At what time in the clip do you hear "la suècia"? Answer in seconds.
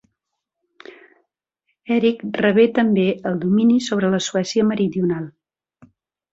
4.17-4.69